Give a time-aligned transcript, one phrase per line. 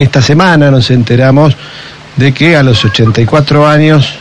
[0.00, 1.56] Esta semana nos enteramos
[2.14, 4.14] de que a los 84 años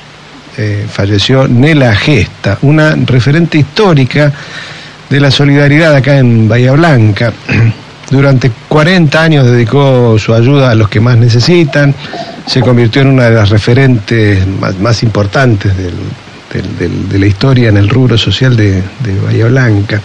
[0.58, 4.34] eh, falleció Nela Gesta, una referente histórica
[5.08, 7.32] de la solidaridad acá en Bahía Blanca.
[8.10, 11.94] Durante 40 años dedicó su ayuda a los que más necesitan,
[12.48, 14.48] se convirtió en una de las referentes
[14.82, 20.02] más, importantes de la historia en el rubro social de, de Bahía Blanca.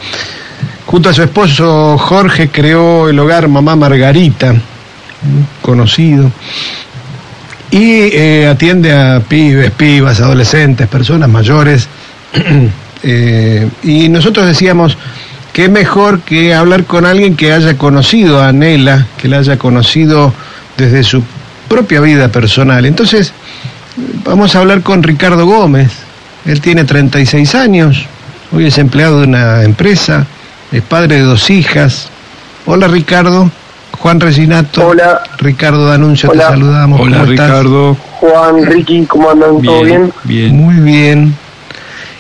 [0.85, 4.55] Junto a su esposo Jorge creó el hogar Mamá Margarita,
[5.61, 6.31] conocido,
[7.71, 11.89] y eh, atiende a pibes, pibas, adolescentes, personas mayores.
[13.05, 14.97] Eh, y nosotros decíamos
[15.53, 19.59] que es mejor que hablar con alguien que haya conocido a Nela, que la haya
[19.59, 20.33] conocido
[20.77, 21.25] desde su
[21.69, 22.87] propia vida personal.
[22.87, 23.33] Entonces,
[24.25, 25.91] vamos a hablar con Ricardo Gómez.
[26.47, 28.07] Él tiene 36 años,
[28.53, 30.25] hoy es empleado de una empresa,
[30.71, 32.09] es padre de dos hijas.
[32.67, 33.51] Hola Ricardo.
[34.03, 34.89] Juan Resinato.
[34.89, 35.23] Hola.
[35.39, 37.01] Ricardo D'Anuncio, te saludamos.
[37.01, 37.97] Hola, Ricardo.
[38.19, 39.63] Juan, Ricky, ¿cómo andan?
[39.63, 40.13] ¿Todo bien?
[40.25, 40.57] Bien.
[40.57, 41.37] Muy bien.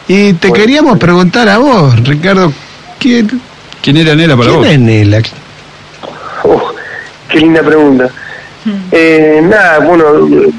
[0.06, 2.52] Y te queríamos preguntar a vos, Ricardo,
[3.00, 3.41] ¿quién,
[3.83, 4.64] ¿Quién era Nela para vos?
[4.64, 5.22] ¿Quién es Nela?
[6.44, 6.72] Oh,
[7.28, 8.08] qué linda pregunta.
[8.92, 10.05] Eh, nada, bueno,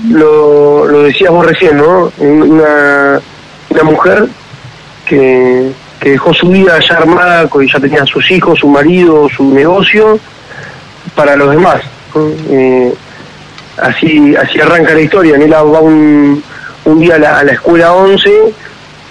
[0.09, 2.11] lo, lo decías vos recién, ¿no?
[2.17, 3.21] Una,
[3.69, 4.27] una mujer
[5.05, 5.71] que,
[6.01, 10.19] que dejó su vida ya armada, que ya tenía sus hijos, su marido, su negocio,
[11.15, 11.81] para los demás.
[12.49, 12.93] Eh,
[13.77, 15.37] así así arranca la historia.
[15.37, 16.43] Nela va un,
[16.85, 18.29] un día a la, escuela 11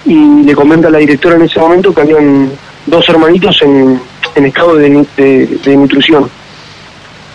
[0.06, 2.50] y le comenta a la directora en ese momento que habían
[2.86, 4.00] dos hermanitos en,
[4.34, 6.28] en estado de, de, nutrición.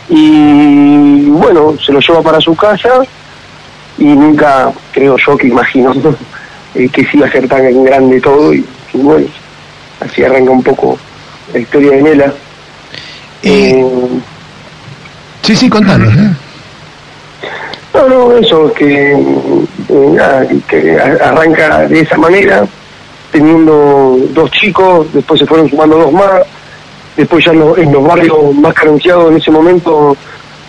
[0.10, 3.02] Y bueno, se lo lleva para su casa
[3.98, 5.94] y nunca, creo yo que imagino,
[6.76, 9.28] eh, que sí iba a ser tan grande todo y, bueno,
[10.00, 10.98] así arranca un poco
[11.54, 12.34] la historia de Nela.
[13.44, 13.86] Eh,
[15.42, 16.14] Sí, sí, contanos.
[16.14, 16.30] ¿eh?
[17.94, 22.66] No, no, eso, que, eh, que arranca de esa manera,
[23.32, 26.44] teniendo dos chicos, después se fueron sumando dos más,
[27.16, 27.60] después ya en
[27.92, 30.16] los, barrios más carenciados en ese momento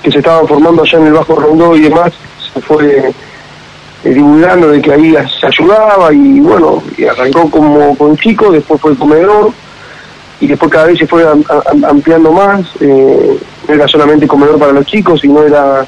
[0.03, 2.13] que se estaban formando allá en el Bajo Rondó y demás,
[2.55, 3.13] se fue
[4.05, 8.81] eh, divulgando de que ahí se ayudaba y bueno, y arrancó como con chicos, después
[8.81, 9.53] fue el comedor
[10.41, 11.25] y después cada vez se fue
[11.87, 12.63] ampliando más.
[12.81, 13.38] Eh,
[13.69, 15.85] no era solamente comedor para los chicos, sino era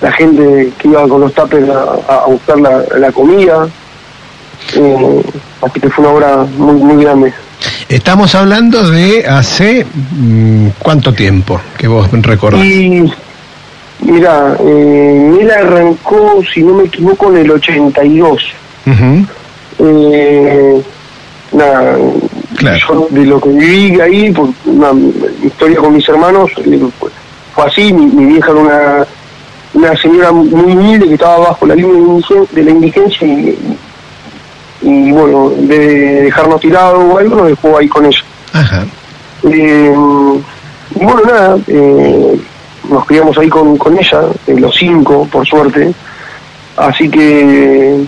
[0.00, 3.66] la gente que iba con los tapes a, buscar la, comida.
[4.74, 5.22] Eh,
[5.62, 7.32] así que fue una obra muy, muy grande.
[7.88, 12.64] Estamos hablando de hace mm, cuánto tiempo que vos recordás.
[12.64, 13.10] Y,
[14.00, 18.42] mira, eh, él arrancó, si no me equivoco, en el 82.
[19.78, 20.82] eh,
[21.56, 21.98] nada,
[22.60, 24.92] yo de lo que viví ahí, por una
[25.42, 26.80] historia con mis hermanos, eh,
[27.54, 29.06] fue así, mi, vieja era una,
[29.74, 31.96] una señora muy humilde que estaba bajo la línea
[32.52, 33.26] de la indigencia
[34.82, 38.22] y, bueno, de dejarnos tirados o algo, nos dejó ahí con ella.
[39.44, 39.94] Eh,
[40.94, 42.38] y bueno, nada, eh,
[42.88, 45.92] nos criamos ahí con, con ella, los cinco, por suerte.
[46.76, 48.04] Así que,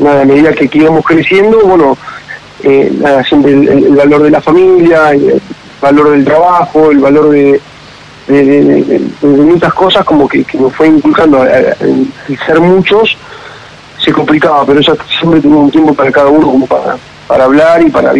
[0.00, 1.96] nada, a medida que íbamos creciendo, bueno,
[2.62, 5.40] eh, el, valor de la familia, el
[5.80, 7.60] valor del trabajo, el valor de,
[9.22, 11.44] muchas cosas como que, nos fue inculcando
[12.44, 13.16] ser muchos
[14.06, 17.90] se complicaba, pero eso siempre tuvimos un tiempo para cada uno como para, hablar y
[17.90, 18.12] para,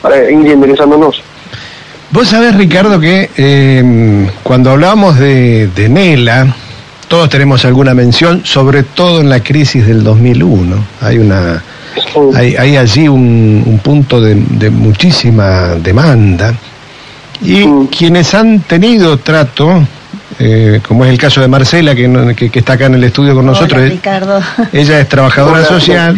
[0.00, 1.22] para ir enderezándonos.
[2.10, 6.54] Vos sabés, Ricardo, que em, cuando hablábamos de, de Nela,
[7.08, 10.76] todos tenemos alguna mención, sobre todo en la crisis del 2001.
[11.00, 11.62] Hay una
[12.34, 14.34] hay, allí un, punto de,
[14.70, 16.54] muchísima demanda.
[17.42, 19.86] Y quienes han tenido trato,
[20.38, 23.46] eh, como es el caso de Marcela, que, que, está acá en el estudio con
[23.46, 24.40] nosotros, Ricardo.
[24.72, 26.16] ella es trabajadora social.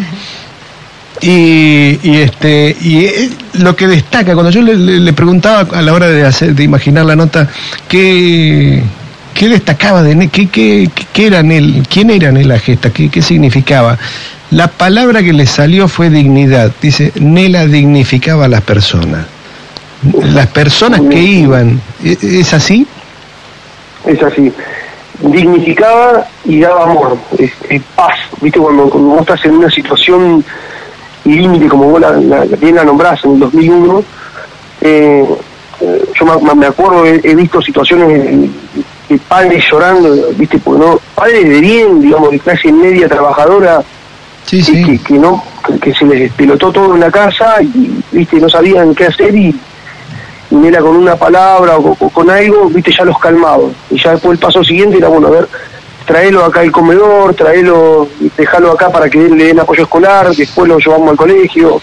[1.20, 6.08] Y, y, este y eh, lo que destaca cuando yo le, preguntaba a la hora
[6.08, 7.48] de hacer de imaginar la nota
[7.88, 8.82] qué
[9.32, 13.96] qué destacaba de qué qué, qué era él quién era la gesta qué, qué significaba
[14.50, 16.70] la palabra que le salió fue dignidad.
[16.80, 19.26] Dice, Nela dignificaba a las personas.
[20.22, 22.86] Las personas que iban, ¿e-, ¿es así?
[24.04, 24.52] Es así.
[25.20, 27.18] Dignificaba y daba amor,
[27.96, 28.18] paz.
[28.40, 28.60] ¿Viste?
[28.60, 30.44] Cuando, vos estás en una situación
[31.24, 34.04] límite, como vos la, bien la nombrás en el 2001,
[34.82, 35.24] eh,
[36.14, 38.50] yo me, acuerdo, he, visto situaciones
[39.08, 40.58] de, padres llorando, ¿viste?
[40.58, 43.82] Porque no, padres de bien, digamos, de clase media trabajadora
[44.46, 45.42] Que, que, no
[45.80, 49.54] que se les pelotó todo en la casa y viste no sabían qué hacer y,
[50.48, 53.64] Nela con una palabra o con, con algo, viste, ya los calmaba.
[53.90, 55.48] Y ya después el paso siguiente era, bueno, a ver,
[56.06, 60.78] traelo acá al comedor, traelo, dejalo acá para que le den apoyo escolar, después lo
[60.78, 61.80] llevamos al colegio.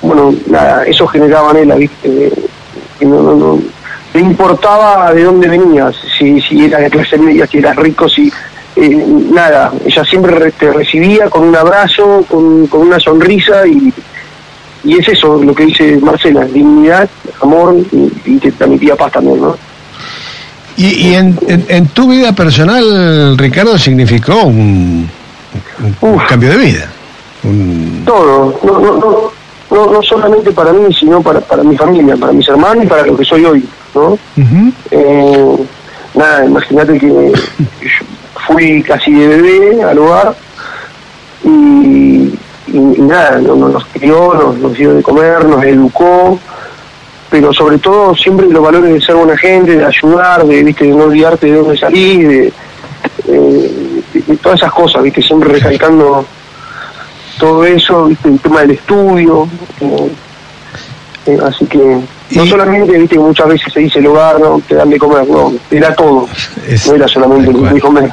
[0.00, 2.32] Bueno, nada, eso generaba Nela, viste,
[2.98, 3.62] que no, no, no,
[4.20, 8.32] no importaba de dónde venías, si, si era de clase media, si eras rico, si
[8.76, 13.92] eh, nada, ella siempre re- te recibía con un abrazo, con, con una sonrisa y,
[14.84, 17.08] y es eso lo que dice Marcela, dignidad,
[17.42, 19.56] amor y, y te transmitía paz también, ¿no?
[20.78, 25.08] Y, y en, en- en tu vida personal, Ricardo, significó un,
[26.02, 26.90] un cambio de vida.
[27.44, 29.32] Un- Todo, no, no, no,
[29.76, 33.04] no, no solamente para mí, sino para, para mi familia, para mis hermanos y para
[33.06, 33.64] lo que soy hoy,
[33.94, 34.18] ¿no?
[34.90, 35.56] Eh,
[36.14, 37.32] nada, imagínate que
[38.46, 40.34] fui casi de bebé al hogar
[41.44, 42.32] y, y-
[42.68, 46.38] y nada, no- no- nos crió, nos, nos dio de comer, nos educó,
[47.30, 50.84] pero sobre todo siempre los valores de ser buena gente, de ayudar, de, ¿viste?
[50.86, 52.52] de no olvidarte de dónde salís, de,
[53.28, 55.20] eh, de- de todas esas cosas, ¿viste?
[55.22, 56.24] siempre recalcando
[57.38, 58.28] todo eso, ¿viste?
[58.28, 59.48] el tema del estudio.
[59.80, 60.10] eh,
[61.26, 64.60] eh, así que no Y- solamente, viste, que muchas veces se dice el hogar, no,
[64.68, 66.28] te dan de comer, no, era todo,
[66.68, 67.74] Es- no era solamente cual.
[67.74, 68.10] de comer.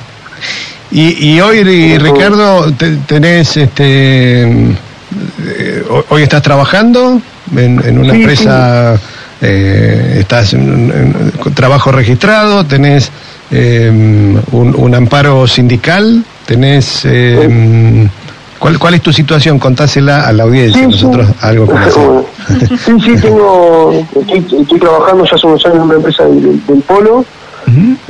[0.92, 7.20] Y, y hoy, Ri- Ricardo, te- tenés, este, eh, ho- hoy estás trabajando
[7.56, 9.00] en, en una Sí, empresa,
[9.42, 13.12] estás en, en- con trabajo registrado, tenés
[13.52, 13.90] eh,
[14.52, 17.02] un, un amparo sindical, tenés...
[17.06, 18.08] eh,
[18.64, 19.60] ¿cuál, ¿Cuál es tu situación?
[19.60, 20.92] Contásela a la audiencia, Sí, sí.
[21.06, 22.26] nosotros algo conocemos.
[22.86, 27.26] Sí, sí, tengo, estoy, estoy trabajando ya hace unos años en una empresa del, Polo.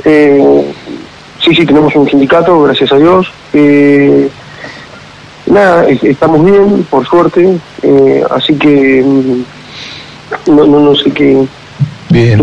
[0.04, 0.72] Eh,
[1.44, 3.26] sí, sí, tenemos un sindicato, gracias a Dios.
[3.52, 4.28] Eh,
[5.46, 7.58] nada, es- estamos bien, por suerte.
[7.82, 11.44] Eh, así que mm, no, no, no sé qué,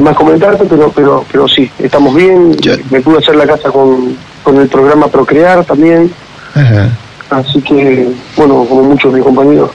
[0.01, 2.55] más comentarte, pero, pero, pero sí, estamos bien.
[2.59, 2.75] Ya.
[2.89, 6.11] Me pude hacer la casa con, con el programa Procrear también.
[6.55, 6.89] Ajá.
[7.31, 9.71] Así que, bueno, como muchos de mis compañeros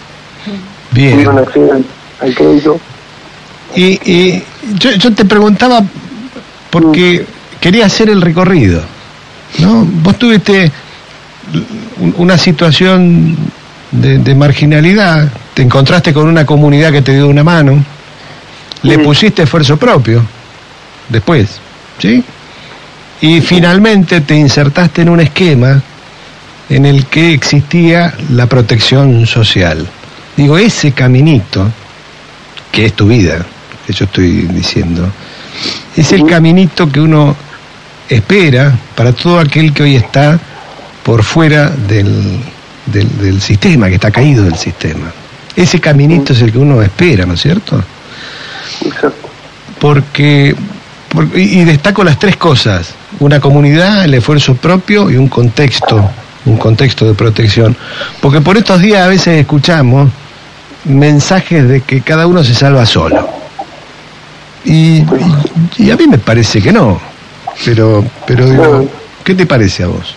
[0.92, 1.12] Bien.
[1.12, 1.84] pudieron acceder al,
[2.20, 2.78] al crédito.
[3.74, 4.42] Y, y
[4.78, 5.82] yo, yo te preguntaba
[6.70, 7.26] porque
[7.60, 8.82] quería hacer el recorrido,
[9.58, 9.84] ¿no?
[10.02, 10.70] Vos tuviste
[12.00, 13.36] un- una situación
[13.90, 17.82] de, de marginalidad, te encontraste con una comunidad que te dio una mano,
[18.82, 19.00] le Sí.
[19.02, 20.22] pusiste esfuerzo propio,
[21.08, 21.58] después,
[21.98, 22.22] ¿sí?
[23.22, 25.82] Y finalmente te insertaste en un esquema
[26.68, 29.86] en el que existía la protección social.
[30.36, 31.70] Digo, ese caminito,
[32.72, 33.44] que es tu vida,
[33.86, 35.08] que yo estoy diciendo,
[35.96, 37.34] es el caminito que uno
[38.08, 40.38] espera para todo aquel que hoy está
[41.02, 42.40] por fuera del,
[42.86, 45.12] del, del sistema, que está caído del sistema.
[45.54, 47.82] Ese caminito es el que uno espera, ¿no es cierto?
[48.84, 49.28] Exacto.
[49.78, 50.54] Porque,
[51.08, 56.10] por- y y destaco las tres cosas, una comunidad, el esfuerzo propio y un contexto,
[56.46, 57.76] un contexto de protección.
[58.20, 60.08] Porque por estos días a veces escuchamos
[60.84, 63.28] mensajes de que cada uno se salva solo.
[64.64, 67.00] Y, a mí me parece que no.
[67.64, 68.88] Pero, pero digo.
[69.24, 70.14] ¿qué te parece a vos?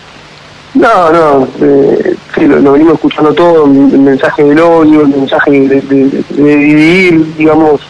[0.74, 5.50] No, no, eh, sí, lo, lo venimos escuchando todo, el mensaje del odio, el mensaje
[5.50, 7.80] de, de- de dividir, digamos,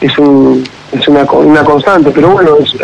[0.00, 2.74] es un es una, una constante, pero bueno, es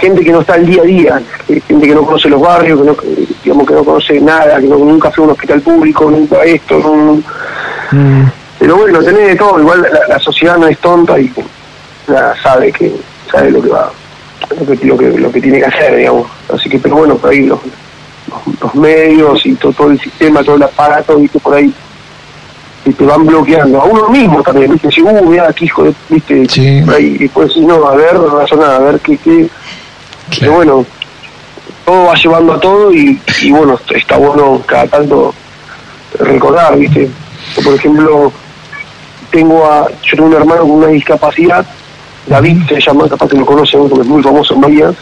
[0.00, 2.86] gente que no está al día a día, gente que no conoce los barrios, que
[2.86, 2.96] no,
[3.44, 6.78] digamos que no conoce nada, que no- nunca fue a un hospital público, nunca esto,
[6.78, 7.22] no-
[8.58, 11.32] pero bueno, tenés de todo, igual la, la sociedad no es tonta y
[12.08, 12.92] nada, sabe que
[13.30, 13.90] sabe lo que va,
[14.58, 16.26] lo que, lo que, lo que tiene que hacer, digamos.
[16.52, 17.60] Así que, pero bueno, por ahí los,
[18.28, 21.72] los, los medios y todo, todo el sistema, todo el aparato, viste, por ahí
[22.84, 23.80] y te van bloqueando.
[23.80, 26.82] A uno mismo también, viste, si, uh, mira, qué hijo de, viste, Sí.
[26.98, 28.14] y después si no, a ver,
[28.58, 29.48] nada, a ver qué, qué.
[30.38, 30.86] Pero bueno,
[31.84, 35.34] todo va llevando a todo y, y bueno, está bueno cada tanto
[36.18, 37.08] recordar, viste.
[37.56, 38.32] Yo, por ejemplo,
[39.30, 41.64] tengo a, yo tengo un hermano con una discapacidad,
[42.26, 44.92] David se llama, capaz que lo conocen porque es muy famoso en Bahía,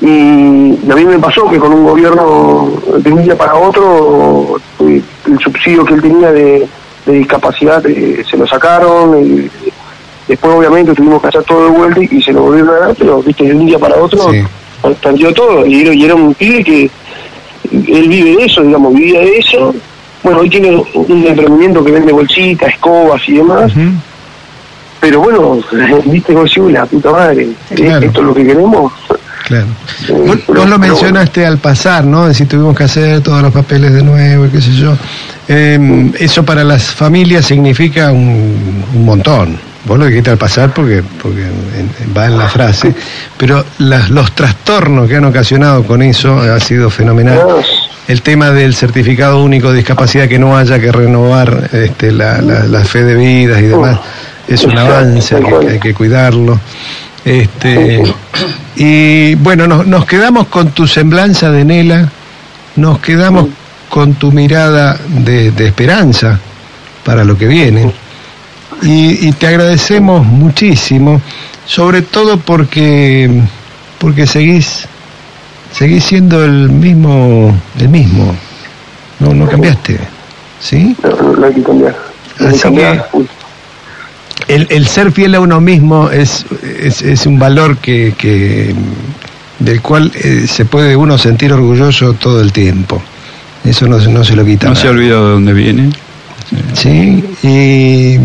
[0.00, 5.38] y a mí me pasó que con un gobierno de un día para otro el
[5.42, 6.68] subsidio que él tenía de,
[7.06, 9.50] de discapacidad eh, se lo sacaron y
[10.28, 13.22] después obviamente tuvimos que hacer todo de vuelta y se lo volvieron a dar pero
[13.22, 14.42] viste de un día para otro Sí.
[15.02, 16.90] perdió todo y era, y era un pibe que
[17.72, 19.74] él vive de eso digamos vivía de eso
[20.22, 23.72] bueno hoy tiene un emprendimiento que vende bolsitas escobas y demás
[25.00, 25.58] pero bueno,
[26.06, 27.74] viste, "Uy, la puta madre, ¿eh?
[27.74, 28.06] Claro.
[28.06, 28.92] esto es lo que queremos.
[29.44, 29.66] Claro.
[30.08, 32.22] Eh, Vos, pero- vos lo mencionaste al pasar, ¿no?
[32.22, 34.96] Es decir, tuvimos que hacer todos los papeles de nuevo y qué sé yo.
[35.48, 39.58] Eh, eso para las familias significa un, un montón.
[39.86, 41.44] Vos lo dijiste al pasar porque, porque
[42.16, 42.92] va en la frase.
[43.36, 47.38] Pero las- los trastornos que han ocasionado con eso ha sido fenomenal.
[48.08, 52.64] El tema del certificado único de discapacidad, que no haya que renovar este, la, la-
[52.64, 53.98] la fe de vidas y demás,
[54.48, 56.60] es un avance, hay que, hay que cuidarlo.
[57.24, 58.02] Este,
[58.76, 62.08] y bueno, nos, nos quedamos con tu semblanza de Nela,
[62.76, 63.48] nos quedamos
[63.88, 66.38] con tu mirada de, de esperanza
[67.04, 67.92] para lo que viene.
[68.82, 71.20] Y, y te agradecemos muchísimo,
[71.64, 73.42] sobre todo porque,
[73.98, 74.86] porque seguís,
[75.72, 78.34] seguís siendo el mismo, el mismo.
[79.18, 79.98] No, no cambiaste.
[80.60, 80.96] ¿Sí?
[81.02, 81.96] no, no, hay que cambiar.
[82.38, 83.08] No Así que cambiar.
[83.10, 86.44] que- El, el ser fiel a uno mismo es,
[86.80, 88.74] es, es un valor que, que
[89.58, 93.02] del cual eh, se puede uno sentir orgulloso todo el tiempo.
[93.64, 94.68] Eso no, se- no se lo quita.
[94.68, 94.98] No se ha nadie.
[94.98, 95.90] olvidado de dónde viene.
[96.74, 98.18] Sí, y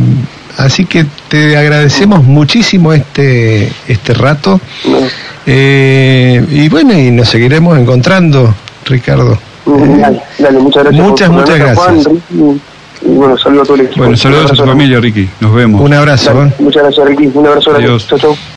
[0.58, 4.60] así que te agradecemos muchísimo este, este rato.
[5.46, 8.54] Eh, y bueno, y nos seguiremos encontrando,
[8.86, 9.38] Ricardo.
[9.66, 11.04] Dale, dale, muchas gracias.
[11.08, 11.78] Muchas, por- muchas gracias.
[11.78, 12.62] Juan, Ricky,
[13.04, 14.02] y bueno, saludos a todo el equipo.
[14.02, 14.66] Bueno, saludos a abrazo.
[14.68, 15.30] familia, Ricky.
[15.40, 15.82] Nos vemos.
[15.82, 16.34] Un abrazo.
[16.34, 16.54] Dale, ¿eh?
[16.60, 17.32] Muchas gracias, Ricky.
[17.34, 17.76] Un abrazo.
[17.76, 18.08] Adiós.
[18.08, 18.38] Chau, chau.